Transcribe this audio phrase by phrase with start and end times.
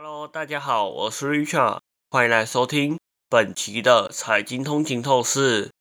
[0.00, 5.72] Hello，大家好，我是 Richard，欢迎来收听本期的财经通勤透视。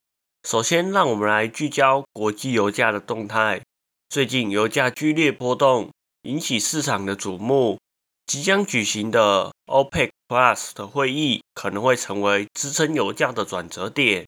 [0.42, 3.62] 首先，让我们来聚焦国际油价的动态。
[4.10, 5.92] 最近油价剧烈波动，
[6.24, 7.78] 引起市场的瞩目。
[8.26, 14.26] 即将举行的 OPEC Plus 的会议可能会成为支撑油价的转折点。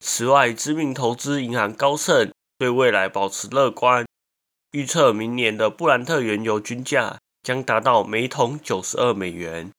[0.00, 4.04] 此外，知名投资银行高盛对未来保持乐观，
[4.72, 9.70] 预测明年的布兰特原油均价将达到每桶九十二美元。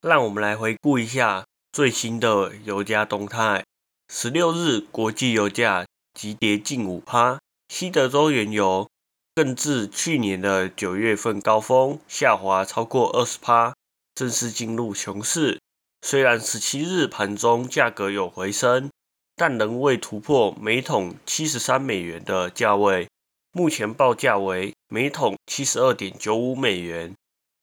[0.00, 3.64] 让我们来回顾一下最新的油价动态。
[4.12, 8.88] 十六日，国际油价急跌近五趴，西德州原油
[9.34, 13.74] 更自去年的九月份高峰下滑超过二十趴，
[14.14, 15.60] 正式进入熊市。
[16.02, 18.90] 虽然十七日盘中价格有回升。
[19.38, 23.06] 但仍未突破每桶七十三美元的价位，
[23.52, 27.14] 目前报价为每桶七十二点九五美元，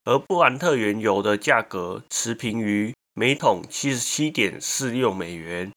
[0.04, 5.72] 而布兰特原油的价格持平于每桶七十七点四六美元，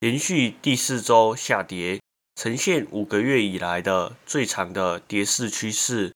[0.00, 2.00] 连续第四周下跌，
[2.34, 6.12] 呈现五个月以来的最长的跌势趋势。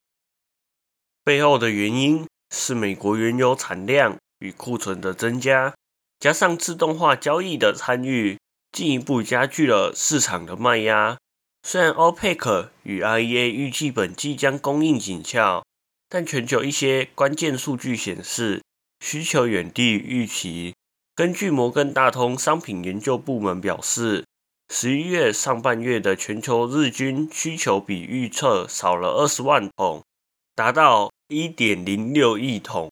[1.22, 5.75] 背后的原因是美国原油产量与库存的增加，
[6.19, 8.36] 加上自动化交易的参与。
[8.72, 11.19] 进一步加剧了市场的卖压。
[11.62, 15.64] 虽然 OPEC 与 IEA 预计本季将供应紧俏，
[16.08, 18.62] 但全球一些关键数据显示
[19.00, 20.74] 需求远低于预期。
[21.14, 24.24] 根据摩根大通商品研究部门表示，
[24.74, 30.02] 十一月上半月的全球日均需求比预测少了二十万桶，
[30.54, 32.91] 达到一点零六亿桶。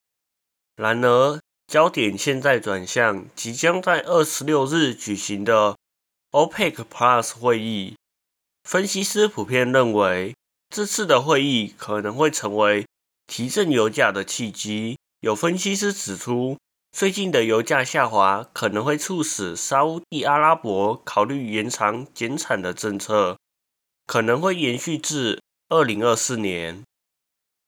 [0.75, 5.75] 然而，焦点现在转向即将在二十六日举行的
[6.31, 7.95] OPEC Plus 会议。
[8.63, 10.35] 分析师普遍认为，
[10.69, 12.85] 这次的会议可能会成为
[13.27, 14.97] 提振油价的契机。
[15.19, 16.57] 有分析师指出，
[16.91, 23.37] 最近的油价下滑可能会促使沙地阿拉伯考虑延长减产的政策，
[24.05, 26.83] 可能会延续至二零二四年。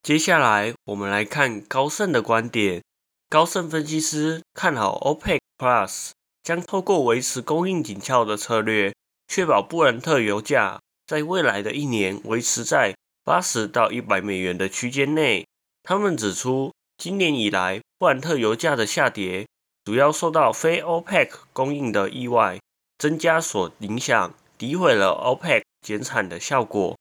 [0.02, 2.82] 接下来，我们来看高盛的观点。
[3.30, 6.10] 高盛分析师看好 OPEC Plus
[6.42, 8.94] 将透过维持供应紧俏的策略，
[9.26, 12.94] 确保布兰特油价在未来的一年维持在
[13.24, 15.46] 八十到一百美元的区间内。
[15.82, 19.46] 他们指出，今年以来布兰特油价的下跌
[19.84, 22.58] 主要受到非 OPEC 供应的意外
[22.98, 26.96] 增加所影响，诋毁了 OPEC 减产的效果。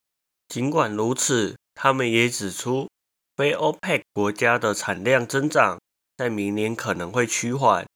[0.49, 2.89] 尽管如此，他们也指出，
[3.35, 5.79] 非 OPEC 国家的产量增长。
[6.15, 7.87] 在明年可能会趋缓。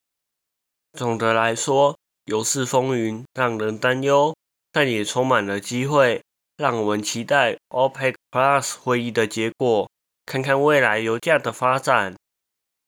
[0.94, 1.95] 总的来说，
[2.25, 4.35] 油市风云让人担忧，
[4.77, 6.21] 但也充满了机会，
[6.55, 9.89] 让我们期待 OPEC Plus 会议的结果，
[10.23, 12.15] 看看未来油价的发展。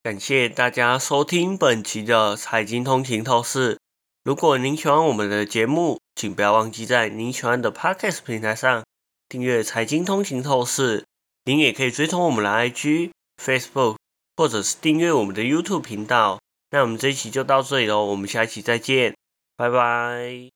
[0.04, 3.80] 感谢大家收听本期的财经通勤透视。
[4.24, 8.84] 如果您喜欢我们的节目，请不要忘记在您喜欢的 Podcast 平台上
[9.28, 11.04] 订阅财经通勤透视。
[11.46, 13.10] 您也可以追踪我们的 IG、
[13.42, 13.96] Facebook。
[14.38, 16.40] 或者是订阅我们的 YouTube 频道，
[16.70, 19.16] 那我们这一期就到这里喽，我们下一期再见，
[19.58, 20.49] 拜拜。